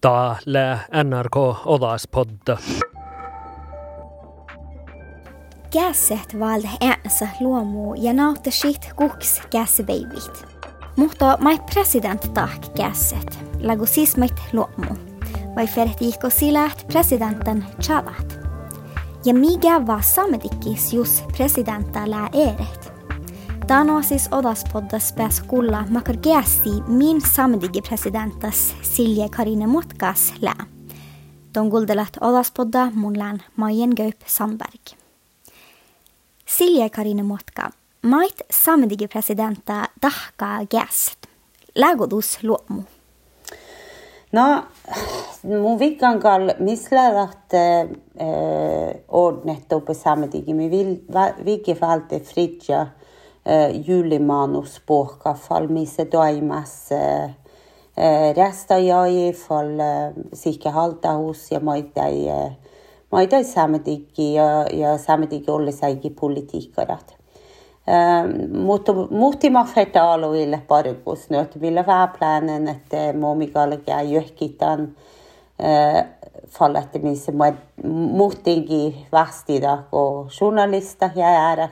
Täällä 0.00 0.78
NRK 1.04 1.36
Olaspodda. 1.66 2.58
Kässet 5.72 6.40
valde 6.40 6.68
äänsa 6.80 7.26
luomu 7.40 7.94
ja 7.94 8.12
nautta 8.12 8.50
sitt 8.50 8.92
kuks 8.96 9.42
käsbeivit. 9.50 10.46
Mutta 10.96 11.38
mai 11.40 11.58
president 11.74 12.34
tak 12.34 12.74
kässet, 12.76 13.38
lagu 13.60 13.86
siis 13.86 14.16
mait 14.16 14.42
luomu. 14.52 14.94
Vai 15.56 15.66
fertiikko 15.66 16.30
siläht 16.30 16.86
presidenten 16.86 17.66
tjavat. 17.86 18.38
Ja 19.24 19.34
mikä 19.34 19.86
vaan 19.86 20.02
sametikkis 20.02 20.92
just 20.92 21.26
presidenttää 21.36 22.28
eret. 22.32 22.97
Eeret. 23.68 23.86
Tano 23.86 24.02
siis 24.02 24.28
odaspoddas 24.32 25.12
pääs 25.12 25.40
kulla 25.40 25.84
makar 25.90 26.16
gästi 26.16 26.70
min 26.88 27.20
samdige 27.20 27.82
presidentas 27.82 28.74
Silje 28.82 29.28
Karine 29.28 29.66
Motkas 29.66 30.34
lää. 30.40 30.66
Don 31.54 31.68
guldelat 31.68 32.16
odaspodda 32.20 32.90
mun 32.94 33.18
lään 33.18 33.42
Majen 33.56 33.90
Gaup 33.96 34.20
Sandberg. 34.26 34.96
Silje 36.46 36.90
Karine 36.90 37.22
Motka, 37.22 37.70
mait 38.02 38.40
samdige 38.50 39.08
presidenta 39.08 39.88
dahka 40.02 40.66
gäst. 40.70 41.28
Lägodus 41.74 42.42
luomu. 42.42 42.82
No, 44.32 44.64
mun 45.42 45.78
vikangal 45.78 46.52
mislärat 46.58 47.54
äh, 47.54 47.88
ordnet 49.08 49.68
på 49.86 49.94
samedigi. 49.94 50.52
vi 50.52 50.68
vil 50.68 51.00
vike 51.44 51.76
det 52.10 52.28
fridja 52.28 52.86
julimanus 53.86 54.80
boka 54.86 55.34
fall 55.34 55.68
mise 55.68 56.04
doimas 56.04 56.92
äh, 56.92 58.34
resta 58.36 58.78
jag 58.78 59.36
fall 59.36 59.80
äh, 59.80 60.12
sikke 60.32 60.70
halta 60.70 61.08
hos 61.08 61.50
ja 61.52 61.60
moitei 61.60 62.28
äh, 62.28 62.52
moitei 63.10 63.44
samedigi 63.44 64.34
ja, 64.34 64.66
ja 64.72 64.98
samedigi 64.98 65.50
olle 65.50 65.72
saigi 65.72 66.10
politiikarat. 66.10 67.14
Mutta 68.52 68.92
muhtima 68.92 69.64
fetaaluille 69.64 70.62
parikus 70.68 71.30
nyt 71.30 71.60
ville 71.60 71.84
väplänen, 71.86 72.68
että 72.68 73.12
momikalkia 73.18 74.02
johkitan 74.02 74.88
fallet 76.48 77.02
missä 77.02 77.32
muhtinkin 77.84 79.06
vastida 79.12 79.78
kun 79.90 80.28
journalista 80.40 81.10
ja 81.14 81.50
ära 81.50 81.68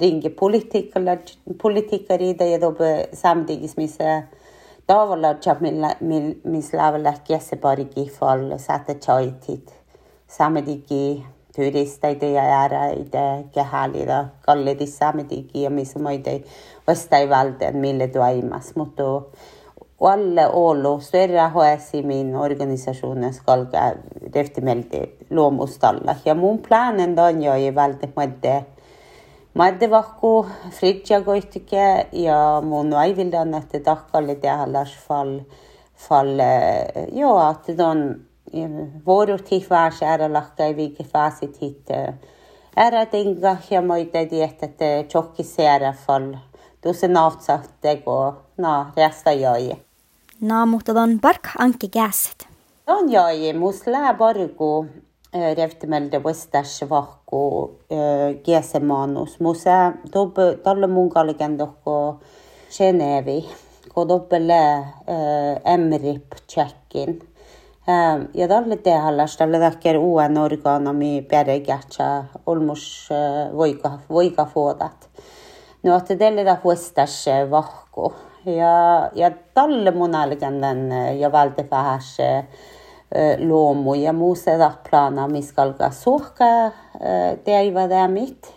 ringi 0.00 0.30
politikalar, 0.30 1.18
politikarida 1.62 2.44
yedobi 2.44 2.90
samdigismisa 3.12 4.22
davolarcha 4.88 5.54
mislavilarkasi 6.54 7.56
borigi 7.62 8.08
fol 8.16 8.58
sata 8.58 8.94
choytit 9.06 9.70
samadigi 10.38 11.22
turistayda 11.54 12.26
yarayda 12.26 13.24
kehalida 13.54 14.18
kolledi 14.46 14.86
samadigi 14.86 15.68
misumoyda 15.70 16.38
vastayvalda 16.86 17.72
mileduaimas 17.72 18.76
mutu 18.76 19.10
Och 19.98 20.10
alla 20.10 20.52
ålå, 20.52 21.00
större 21.00 21.40
HS 21.40 21.94
i 21.94 22.02
min 22.02 22.34
organisation 22.34 23.32
ska 23.32 23.64
deftermelde 24.32 25.06
låmostalla. 25.28 26.16
Ja, 26.24 26.34
min 26.34 26.58
planen 26.58 27.14
då 27.14 27.22
jag 27.22 27.60
är 27.60 27.72
väldigt 27.72 28.16
mycket 28.16 28.73
madde 29.54 29.90
vakku 29.90 30.46
fridja 30.70 31.20
goitike 31.20 32.06
ja 32.12 32.60
mun 32.64 32.92
aivildan 32.92 33.54
että 33.54 33.80
takkalle 33.80 34.34
tehallas 34.34 34.96
fall 35.08 35.40
fall 35.96 36.40
joo, 37.12 37.50
että 37.50 37.76
don 37.78 38.20
våru 39.06 39.38
tifvars 39.38 40.02
ära 40.02 40.32
lakka 40.32 40.64
viike 40.76 41.04
faasit 41.04 41.60
hit 41.62 41.90
ära 42.76 43.06
tinga 43.06 43.56
ja 43.70 43.82
moide 43.82 44.30
diet 44.30 44.62
että 44.62 45.04
chokkisera 45.08 45.92
fall 45.92 46.34
tuossa 46.80 47.08
nautsatte 47.08 47.96
go 48.04 48.34
na 48.56 48.92
resta 48.96 49.32
joi. 49.32 49.76
Na 50.40 50.66
mutta 50.66 50.94
don 50.94 51.20
bark 51.20 51.48
anke 51.58 51.88
gäset. 51.88 52.48
Don 52.86 53.12
joi, 53.12 53.52
mus 53.52 53.86
lää 53.86 54.14
bargu 54.14 54.86
عرفت 55.34 55.84
الوستش 55.84 56.84
فاقو 56.84 57.70
جيس 58.46 58.76
مانوس 58.76 59.42
موسى 59.42 59.92
دوب 60.12 60.56
طل 60.64 60.86
مونغال 60.90 61.36
جندوكو 61.36 62.14
شنافي 62.70 63.42
كودوب 63.94 64.34
لا 64.34 64.84
أمريب 65.66 66.22
تشكين 66.48 67.18
ja 68.34 68.48
tälle 68.48 68.76
tehallasta 68.76 69.44
tälle 69.44 69.58
täkker 69.60 69.98
uuden 69.98 70.38
orgaanami 70.38 71.26
pärjätsa 71.30 72.24
olmus 72.46 73.08
voika 73.56 73.90
voika 74.10 74.44
fuodat. 74.44 75.08
No 75.82 75.96
että 75.96 76.16
tälle 76.16 76.44
da 76.44 76.56
huestas 76.64 77.26
vahko 77.50 78.14
ja 78.46 79.10
ja 79.14 79.30
tälle 79.54 79.90
monalgan 79.90 80.64
eh, 80.64 81.18
ja 81.18 81.32
valtefähäs 81.32 82.16
vähäs 83.14 83.40
loomu 83.48 83.94
ja 83.94 84.12
muu 84.12 84.34
seda 84.34 84.72
plana, 84.90 85.28
mis 85.28 85.52
kalga 85.52 85.90
suhka 85.90 86.72
teaiva 87.44 88.08
mit. 88.08 88.52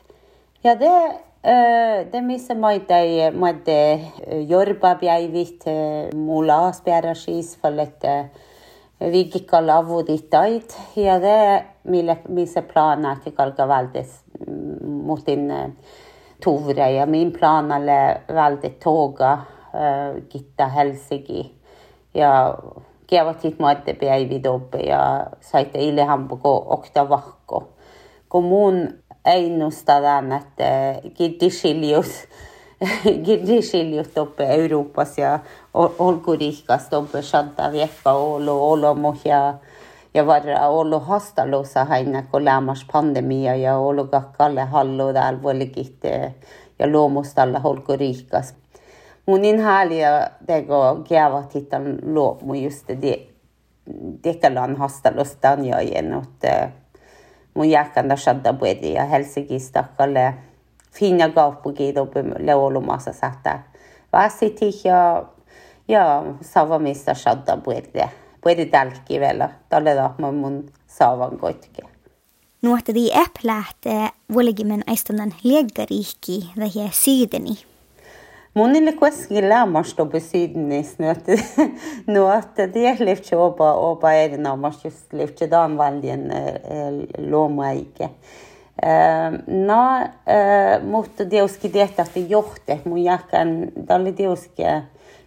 Ja 0.64 0.76
det 0.76 1.28
det 2.12 2.22
missä 2.22 2.56
maite 2.56 3.32
maite 3.32 4.00
jorba 4.48 4.96
päivit 4.96 5.64
mulla 6.16 6.56
aaspeara 6.66 7.14
siis 7.14 7.58
fallet 7.62 8.04
vigikal 9.00 9.70
avudit 9.70 10.34
ait 10.34 10.76
ja 10.96 11.20
det 11.20 11.66
mille 11.84 12.18
missä 12.30 12.62
plana 12.62 13.16
ke 13.24 13.32
kalga 13.32 13.68
valdes 13.68 14.24
mutin 14.82 15.76
tovre 16.44 16.92
ja 16.92 17.06
min 17.06 17.32
planalle 17.32 18.22
valde 18.34 18.70
toga 18.84 19.38
Gitta 20.30 20.68
Helsinki 20.68 21.56
ja 22.14 22.58
päivi 24.00 24.40
toppe 24.40 24.78
ja 24.78 25.28
saitte 25.42 25.80
ilehampuko 25.80 26.66
okta 26.70 27.10
vahko. 27.10 27.70
Kun 28.30 28.44
mun 28.44 28.90
ennustada, 29.26 30.24
että 30.38 31.02
Giddishilius 31.16 32.28
Giddishilius 33.26 34.08
toppe 34.08 34.46
Euroopas 34.46 35.18
ja 35.18 35.40
olkuriikas 35.74 36.90
toppe 36.90 37.22
shanta 37.22 37.72
viekka 37.72 38.12
olo 38.12 38.72
olomo 38.72 39.16
ja 39.26 39.54
ja 40.14 40.28
varra 40.28 40.68
olo 40.68 41.00
hastalusa 41.00 41.86
haina 41.86 42.22
kun 42.22 42.46
lämmas 42.46 42.86
pandemia 42.92 43.56
ja 43.56 43.78
olo 43.78 44.06
kakkalle 44.06 44.62
hallo 44.62 45.14
täällä 45.14 45.42
vuolikit 45.42 45.98
ja 46.80 46.88
luomustalla 46.88 47.62
olkuriikas 47.64 48.54
munin 49.28 49.60
haalidagi 49.60 50.68
gaavahitan 51.10 52.00
loomu 52.04 52.54
just 52.54 52.88
det 52.88 53.28
dekalan 54.24 54.76
hastalustan 54.76 55.66
ja 55.66 55.84
gjenot 55.84 56.44
eh, 56.44 56.70
mun 57.54 57.70
jääkän 57.70 58.18
shadda 58.18 58.54
buedi 58.54 58.94
ja 58.94 59.06
helsigistakalle 59.06 60.26
eh, 60.26 60.34
finna 60.92 61.30
gaapugid 61.30 61.98
obu 61.98 62.20
leolumassa 62.40 63.14
sätä 63.14 63.60
vaasitih 64.14 64.86
ja 64.86 65.26
ja 65.88 66.24
savamista 66.42 67.14
shadda 67.14 67.58
buedi 67.58 68.10
buedi 68.44 68.66
tälki 68.66 69.20
vielä 69.20 69.50
tälle 69.70 69.96
tahma 69.96 70.32
mun 70.32 70.66
saavan 70.88 71.38
koitke 71.38 71.82
Nuohtadi 72.62 73.12
äplähtee 73.14 74.04
eh, 74.04 74.12
vuolikimen 74.34 74.84
aistanan 74.88 75.34
lieggariikki 75.44 76.50
vähiä 76.60 76.90
siideni. 76.92 77.58
Monille 78.58 78.94
kuitenkin 78.94 79.50
lämmästä 79.50 80.06
besydenis 80.06 81.00
nu 81.00 81.10
att 81.10 81.28
nu 82.08 82.26
at 82.26 82.56
det 82.56 83.00
lyfter 83.00 83.38
oba 83.38 83.74
oba 83.74 84.12
är 84.12 84.38
närmast 84.38 84.86
just 84.86 85.14
lyfter 85.14 85.48
dan 85.48 85.78
valjen 85.78 86.34
lomaike. 87.18 88.10
Na 89.48 90.08
mutta 90.84 91.32
deuski 91.32 91.70
detta 91.74 92.02
att 92.02 92.14
det 92.14 92.20
johte 92.20 92.80
mun 92.84 93.04
jakan 93.04 93.72
dalle 93.88 94.12
deuski 94.18 94.64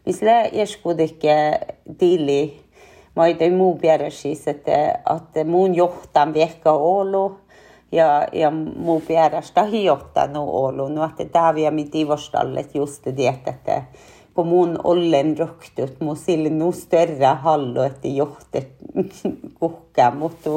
misle 0.04 0.50
ikke 0.98 1.60
dili 2.00 2.60
ma 3.14 3.26
ei 3.26 3.34
tee 3.34 3.50
muu 3.50 3.76
peale 3.78 4.10
siis 4.10 4.48
at, 4.48 4.68
att 5.04 5.46
mun 5.46 5.74
johtan 5.74 6.32
vehka 6.34 6.72
olu 6.72 7.36
ja, 7.92 8.26
ja 8.32 8.50
muu 8.76 9.02
perästä 9.08 9.62
hiottanut 9.62 10.48
ollut. 10.48 10.90
Että 11.10 11.32
tämä 11.32 11.54
vielä 11.54 11.70
miti 11.70 12.08
vastallet 12.08 12.74
just 12.74 13.04
det, 13.16 13.28
että 13.46 13.82
kun 14.34 14.46
mun 14.46 14.78
ollen 14.84 15.38
roktut, 15.38 16.00
mun 16.00 16.16
sille 16.16 16.50
nu 16.50 16.72
större 16.72 17.26
hallo, 17.26 17.82
että 17.82 18.08
johtet 18.08 18.68
kukka, 19.60 20.10
mutta 20.10 20.50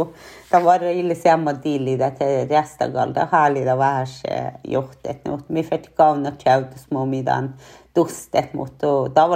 tämä 0.50 0.65
var 0.65 0.83
ille 0.83 1.15
samma 1.15 1.63
dili, 1.63 1.94
että 1.94 2.25
restagalda 2.50 3.27
hallida 3.31 3.77
vähäs 3.77 4.24
johtet. 4.68 5.25
No, 5.25 5.39
mi 5.47 5.63
fett 5.63 5.89
kauna 5.95 6.31
tjautus 6.31 6.91
mu 6.91 7.06
midan 7.06 7.53
dustet, 7.95 8.53
mutta 8.53 8.88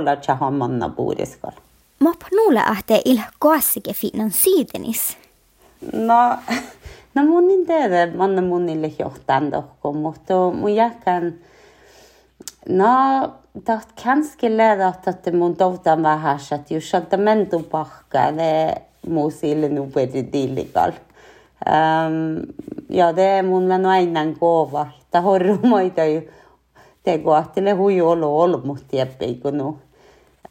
det 0.05 0.21
tjahan 0.21 0.53
manna 0.53 0.89
puuriskalla. 0.89 1.61
Mop 1.99 2.23
nuule 2.31 2.59
ahte 2.59 3.01
il 3.05 3.21
koasike 3.39 3.93
finansiidenis. 3.93 5.17
No, 5.93 6.37
No 7.17 7.23
mun 7.23 7.47
niin 7.47 7.65
tehdä, 7.65 8.07
manna 8.15 8.41
munille 8.41 8.91
johtan 8.99 9.51
tohko, 9.51 9.93
mutta 9.93 10.33
mun 10.53 10.75
jälkeen, 10.75 11.39
no, 12.69 12.87
taht 13.65 13.89
kanske 14.03 14.57
lära 14.57 14.93
että 15.07 15.31
mun 15.31 15.55
tohtan 15.55 16.03
vähän, 16.03 16.39
että 16.55 16.73
jos 16.73 16.89
sieltä 16.89 17.17
mentu 17.17 17.63
pahkaa, 17.63 18.31
ne 18.31 18.75
muu 19.07 19.31
sille 19.31 19.69
nuperi 19.69 20.23
tillikal. 20.23 20.91
Um, 20.91 21.73
ähm, 21.73 22.39
ja 22.89 23.15
det 23.15 23.45
mun 23.45 23.63
mä 23.63 23.77
no 23.77 23.89
aina 23.89 24.21
kova, 24.39 24.87
että 25.01 25.21
horrumoita 25.21 26.05
ju, 26.05 26.21
tekoahtele 27.03 27.71
huijolo 27.71 28.39
olmut 28.39 28.83
tieppi 28.87 29.35
kun 29.35 29.79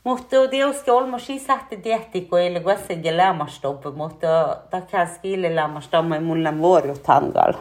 Muhtu 0.06 0.36
olmoshi 0.90 1.38
sahte 1.38 1.76
dietiko 1.84 2.38
ele 2.38 2.60
guasse 2.60 2.94
mutta 3.72 3.90
muhtu 3.90 4.26
takaski 4.70 5.32
ile 5.32 5.54
lamastama 5.54 6.20
mullan 6.20 6.58
vuorut 6.58 7.02
tangal. 7.02 7.52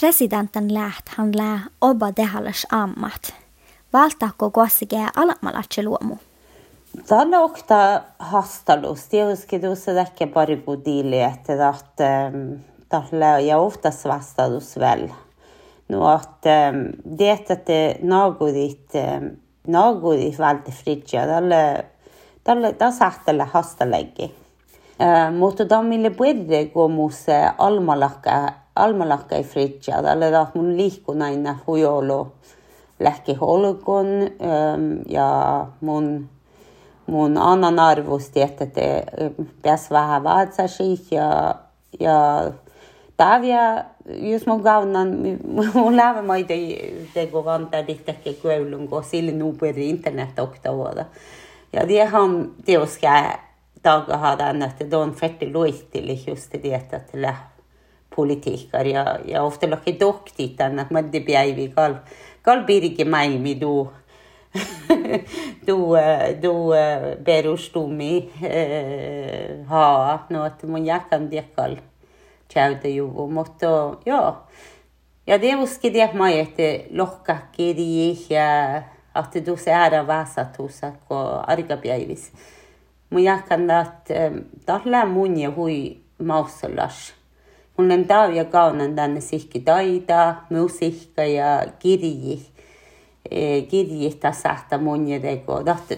Presidentin 0.00 0.74
lähthän 0.74 1.36
lää 1.36 1.60
oba 1.80 2.12
dehalles 2.16 2.66
ammat. 2.72 3.34
Valtaako 3.92 4.50
guassige 4.50 5.06
alamalatse 5.16 5.82
luomu? 5.82 6.16
Tällä 7.06 7.40
okta 7.40 8.02
hastalus. 8.18 9.08
Tietysti 9.08 9.60
tuossa 9.60 9.94
täkki 9.94 10.26
pari 10.26 10.56
budille, 10.56 11.24
että 11.24 11.74
ehm, 12.00 12.52
tällä 12.88 13.38
ja 13.38 13.58
ofta 13.58 13.88
vastalus 14.08 14.76
väl. 14.76 15.08
No, 15.88 16.08
ehm, 16.08 16.16
att 16.16 16.42
det 17.18 17.50
att 17.50 19.43
No, 19.66 19.80
nagu 19.94 20.12
siis 20.12 20.38
valdi 20.38 20.72
fridži 20.72 21.16
ja 21.16 21.24
talle, 21.28 21.60
talle, 22.44 22.72
ta 22.76 22.90
sähtele 22.92 23.46
hastalägi 23.52 24.28
äh,. 25.00 25.32
mutta 25.32 25.64
ta 25.64 25.80
meile 25.82 26.10
põrde, 26.10 26.66
kui 26.72 26.88
mu 26.92 27.08
almalakka 27.08 27.56
almalahke, 27.58 28.36
almalahke 28.76 29.42
fridži 29.42 29.90
ja 29.90 30.02
talle 30.02 30.30
tahab 30.30 30.54
mul 30.54 30.76
liikuda 30.76 31.24
aina 31.24 31.58
huiolu. 31.66 32.26
Lähki 33.00 33.34
holkon 33.34 34.06
ja 35.08 35.66
mun 35.80 36.28
mun 37.06 37.38
annan 37.38 37.78
arvosti, 37.78 38.42
että 38.42 38.66
te 38.66 39.04
pääs 39.62 39.90
vähän 39.90 40.22
ja, 41.10 41.54
ja 42.00 42.52
Tavia, 43.16 43.84
jos 44.04 44.46
mun 44.46 44.60
gaunan, 44.60 45.38
mun 45.74 45.96
lävä 45.96 46.22
maita 46.22 46.54
teko 47.14 47.44
vanta 47.44 47.86
dittäkke 47.86 48.32
kuulun, 48.32 48.88
kun 48.88 49.04
sille 49.04 49.32
nuperi 49.32 49.88
internet 49.88 50.38
oktavuoda. 50.38 51.04
Ja 51.72 51.88
det 51.88 52.04
han 52.04 52.50
teoska 52.64 53.38
dagar 53.84 54.18
hade 54.18 54.72
det 54.78 54.92
er 54.92 55.02
en 55.02 55.14
fertig 55.14 55.52
lojt 55.52 55.90
til 55.92 56.18
just 56.26 56.52
det 56.52 56.74
att 56.74 57.12
till 57.12 57.26
politiikar 58.16 58.84
ja, 58.84 59.18
ja 59.26 59.42
ofta 59.42 59.66
laki 59.66 59.98
doktit 60.00 60.60
annat, 60.60 60.90
men 60.90 61.10
det 61.12 61.20
bjäivi 61.20 61.72
kal, 61.76 61.94
kal 62.42 62.64
blir 62.64 63.04
maailmi 63.04 63.54
du 63.54 63.88
du, 65.66 65.96
du 66.42 66.72
perustumi 67.24 68.30
haa, 69.66 70.18
no 70.30 70.46
että 70.46 70.66
mun 70.66 70.86
jakan 70.86 71.30
ha 71.30 71.30
något 71.30 71.30
man 71.30 71.30
jag 71.30 71.30
kan 71.30 71.30
det 71.30 71.44
uskon 71.56 71.78
کرده 72.54 73.02
و 73.02 73.26
محتا 73.26 73.96
ja 74.06 74.34
ja 75.26 75.38
debus 75.42 75.78
kidiakmaieti 75.78 76.86
lohkakki 76.90 77.76
diihja 77.76 78.82
ahti 79.14 79.40
tuuse 79.40 79.70
ära 79.70 80.06
vaasatuusako 80.06 81.16
argapäivis. 81.46 82.32
mu 83.10 83.18
jakan 83.18 83.66
taht 83.66 84.10
ähm, 84.10 84.38
talle 84.66 85.04
munja 85.04 85.50
hui 85.50 86.00
maussalas. 86.18 87.12
mul 87.76 87.90
on 87.90 88.04
taavi 88.04 88.44
kaunan 88.44 88.96
tänne 88.96 89.20
sihki 89.20 89.60
taida, 89.60 90.34
muusika 90.50 91.24
ja 91.24 91.66
kirji. 91.78 92.46
kirji 93.70 94.14
ta 94.20 94.32
sahta 94.32 94.78
munja 94.78 95.20
tegu, 95.20 95.64
taht 95.64 95.88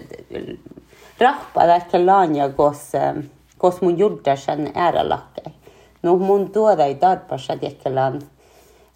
rahva 1.19 1.67
tahke 1.67 2.05
laanja 2.05 2.49
koos, 2.49 2.95
ähm, 2.95 3.19
koos 3.57 3.81
mu 3.81 3.89
juurde 3.89 4.35
ära 4.75 5.09
lakke 5.09 5.56
No 6.03 6.15
mun 6.17 6.51
tuoda 6.51 6.85
ei 6.85 6.95
tarpeessa 6.95 7.57
tekkelän 7.57 8.21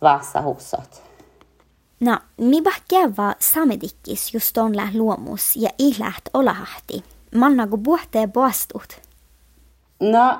vaassahussat. 0.02 1.02
No, 2.00 2.18
mi 2.38 2.62
bahkeva 2.62 3.36
samedikkis 3.40 4.34
just 4.34 4.58
on 4.58 4.78
läht 4.78 4.96
luomus 4.96 5.56
ja 5.56 5.70
ihläht 5.80 6.30
olahti. 6.34 7.04
Mannago 7.36 7.78
puhtee 7.78 8.28
poastut. 8.28 9.02
No, 10.00 10.40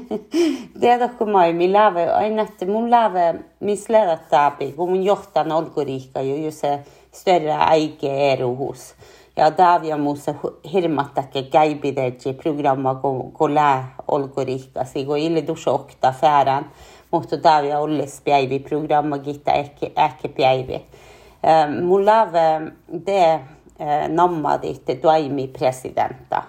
tiedätkö 0.80 1.24
mä, 1.24 1.52
mi 1.52 1.72
läve, 1.72 2.12
aina 2.12 2.42
että 2.42 2.66
mun 2.66 2.90
läve, 2.90 3.34
mis 3.60 3.88
lävet 3.88 4.28
taapi, 4.28 4.72
kun 4.72 4.88
mun 4.88 5.02
johtan 5.02 5.52
olkuriikka 5.52 6.20
jo 6.20 6.50
se 6.50 6.84
större 7.12 7.56
äike 7.70 8.32
eruhus. 8.32 8.94
Ja 9.40 9.46
Davia 9.58 9.96
muussa 9.96 10.34
hirmattakke 10.72 11.42
käipideji 11.42 12.32
programma 12.42 12.94
kun 12.94 13.32
kun 13.32 13.54
lää 13.54 13.94
olkuriikkasi, 14.08 15.04
kun 15.04 15.18
ille 15.18 15.46
dusokta 15.46 16.12
färän. 16.12 16.66
Mutta 17.10 17.42
Davia 17.42 17.78
olles 17.78 18.20
päivi 18.24 18.58
programma 18.58 19.18
gitta 19.18 19.52
ehkä 19.52 19.86
ehkä 19.96 20.28
päivi. 20.28 20.86
Mun 21.82 22.06
läve 22.06 22.72
det 23.06 23.40
nammadit 24.08 25.00
toimi 25.02 25.48
presidenta. 25.48 26.42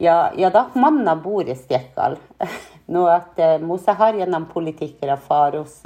Ja, 0.00 0.30
ja 0.36 0.50
da 0.52 0.66
mannen 0.74 1.20
bor 1.20 1.48
i 1.48 1.54
Stjekkal. 1.54 2.16
Nå 2.86 3.06
at 3.06 3.38
Musa 3.60 3.94
har 3.94 4.14
gjennom 4.14 4.46
politikkere 4.46 5.16
faros 5.16 5.82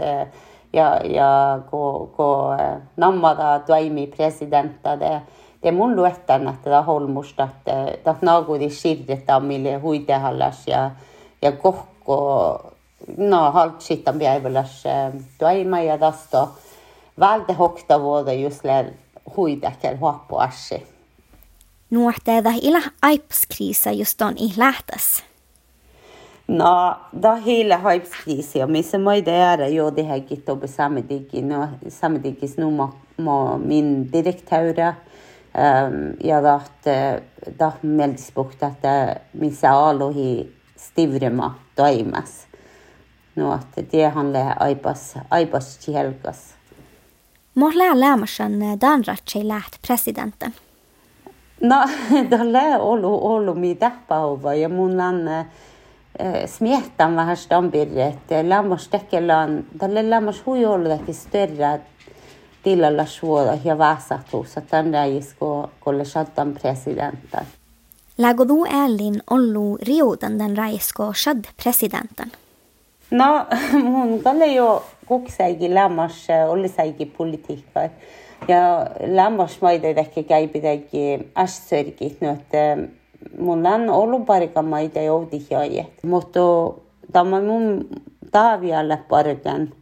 ja, 0.73 1.01
ja 1.05 1.61
gå, 1.71 2.11
gå 2.17 2.57
nammada 2.97 3.59
toimi 3.67 4.07
presidenta. 4.07 4.97
Det, 4.97 5.21
det 5.63 5.73
mun 5.73 5.97
luettan, 5.97 6.49
että 6.49 6.71
da 6.71 6.83
holmusta, 6.83 7.45
että 7.45 7.99
da 8.05 8.15
nagudi 8.23 8.71
shirreta 8.71 9.41
mille 9.41 9.79
huitehallas 9.79 10.67
ja, 10.67 10.91
ja 11.43 11.53
kohko 11.53 12.73
no 13.17 13.53
haltsitan 13.53 14.19
päiväläs 14.19 14.85
toima 15.39 15.81
ja 15.81 15.99
tästä 15.99 16.47
vältä 17.21 17.53
hokta 17.53 18.01
vuoda 18.01 18.33
just 18.33 18.65
lär 18.65 18.85
huitekel 19.37 19.97
huappuassi. 19.97 20.87
Nuohteeda 21.91 22.53
ila 22.63 22.81
aipskriisa 23.03 23.91
just 23.91 24.23
on 24.23 24.35
i 24.39 24.53
lähtäs. 24.57 25.25
No, 26.49 26.95
da 27.23 27.35
hele 27.35 27.77
haipskriisa, 27.77 28.67
må 28.99 29.13
det 29.25 29.35
gjøre 29.37 29.69
jo 29.69 29.91
det 29.91 30.07
her 30.07 30.21
gitt 30.21 30.49
upp 30.49 30.65
samedikin, 30.67 31.51
samme 31.51 31.91
samedikis 31.91 32.57
nu 32.57 32.71
må, 32.71 32.89
må 33.19 33.59
min 33.59 34.09
direktöra 34.13 34.95
um, 35.59 36.17
ja 36.25 36.43
taht, 36.43 36.87
da 37.59 37.73
at 37.83 38.33
puht, 38.35 38.63
että 38.63 39.17
missä 39.35 39.73
alohi 39.73 40.57
stivrema 40.77 41.59
toimas. 41.77 42.49
No, 43.37 43.53
at 43.53 43.93
det 43.93 44.11
handler 44.15 44.55
aibas, 44.61 45.15
aipas 45.31 45.89
helgas. 45.89 46.55
Mohla 47.55 48.01
lämmäsen 48.01 48.81
danratsei 48.81 49.49
läht 49.49 49.83
presidenten. 49.87 50.55
No, 51.61 51.77
tällä 52.31 52.79
ollut, 52.79 53.19
ollut 53.23 53.59
mitä 53.59 53.91
pauva 54.09 54.55
ja 54.55 54.69
mun 54.69 55.01
on 55.01 55.29
äh, 55.29 55.47
smietan 56.47 57.17
vähän 57.17 57.37
stampirre, 57.37 58.07
että 58.07 58.49
lämmäs 58.49 58.89
da 58.89 59.65
tällä 59.79 60.11
lämmäs 60.11 60.43
hui 60.47 60.65
ollut 60.65 60.93
större 61.13 61.81
Tillä 62.63 62.97
Lashua 62.97 63.43
ja 63.65 63.79
Vasa-tuussa 63.79 64.61
tänne 64.61 65.09
isko 65.09 65.71
kollegiatan 65.81 66.53
presidentten. 66.53 67.47
Lägodu 68.19 68.65
ällin 68.65 69.23
ollu 69.31 69.79
riutan 69.83 70.39
den 70.39 70.57
raisko 70.57 71.13
shad 71.13 71.45
presidentten. 71.63 72.33
No, 73.11 73.47
mun 73.83 74.23
kalle 74.23 74.47
jo 74.47 74.85
kuksaigi 75.07 75.75
lämmas 75.75 76.27
ollisaigi 76.49 77.07
politiikka 77.07 77.81
Ja 78.49 78.87
lämmas 79.07 79.61
maide 79.61 79.91
ehkä 79.91 80.23
käipitäki 80.23 81.19
ässörkit, 81.37 82.21
no 82.21 82.33
että 82.33 82.79
mun 83.39 83.67
on 83.67 83.91
ollut 83.91 84.27
parikan 84.27 84.65
maide 84.65 85.05
joutihjaajat. 85.05 85.87
Mutta 86.03 86.41
tämä 87.13 87.41
mun 87.41 87.89
taavialle 88.31 88.99
parkan. 89.09 89.73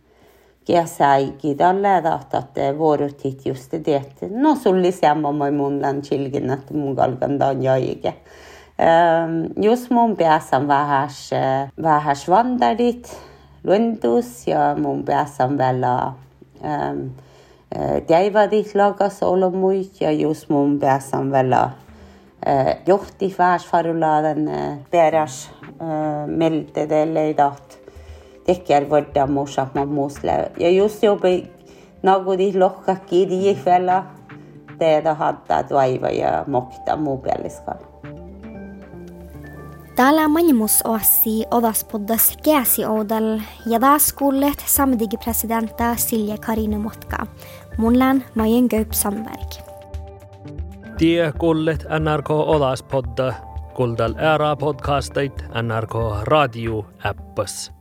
GSI-giderle 0.66 2.02
at, 2.11 2.58
eh, 2.58 2.73
våre 2.78 3.11
tittjuste 3.14 3.78
dietter 3.85 4.30
Nå 4.30 4.54
solisiamo 4.58 5.32
maimundan 5.32 6.02
kilgen 6.02 6.50
at 6.50 6.70
mungalgandan 6.70 7.62
jaige. 7.62 8.14
Ehm, 8.78 9.46
jos 9.62 9.90
mun 9.90 10.16
pääsän 10.16 10.68
vähäs, 10.68 11.30
vähäs 11.82 12.28
vandarit, 12.28 13.06
eh, 13.06 13.16
luendus 13.64 14.46
ja 14.46 14.75
mun 14.75 15.04
pääsän 15.04 15.58
vielä 15.58 16.12
eh, 16.62 16.73
ehm, 16.73 17.06
teivadit 18.06 18.75
lagas 18.75 19.23
olemuit 19.23 20.00
ja 20.00 20.12
jos 20.12 20.49
mun 20.49 20.78
pääsän 20.78 21.32
vielä 21.32 21.70
johti 22.87 23.35
vähäs 23.38 23.66
faruladen 23.66 24.50
peräs 24.90 25.50
meiltä 26.26 26.87
teille 26.87 27.35
tahti. 27.35 27.86
dekjal 28.46 28.86
niin 28.86 28.90
võtta 28.90 29.26
muusama 29.26 29.84
muusle 29.86 30.50
ja 30.58 30.70
just 30.70 31.02
juba 31.02 31.28
nagu 32.02 32.38
de 32.38 32.52
lokkakki 32.58 33.26
de 33.28 33.54
kvälla 33.54 34.04
teedä 34.78 35.14
hattaa 35.14 35.62
tuaiva 35.62 36.08
ja 36.08 36.44
mokta 36.46 36.96
muupialiskalla. 36.96 37.86
Täällä 39.96 40.28
Manimus 40.28 40.82
Oassi 40.84 41.44
Odaspoddas 41.50 42.36
Keasi 42.44 42.84
Oudal 42.84 43.40
ja 43.66 43.80
taas 43.80 44.12
kuulleet 44.12 44.62
Samedigi 44.66 45.16
Silje 45.96 46.38
Karinu 46.38 46.46
Karine 46.46 46.78
Motka. 46.78 47.26
Mun 47.78 47.98
län 47.98 48.24
Majen 48.34 48.66
Göyp 48.70 48.92
Sandberg. 48.92 49.50
Tie 50.98 51.32
kuullet 51.38 51.86
NRK 51.98 52.30
Odaspodda, 52.30 53.34
kuuldal 53.74 54.14
ära 54.18 54.56
podcastit 54.56 55.44
NRK 55.62 55.94
Radio-äppas. 56.22 57.75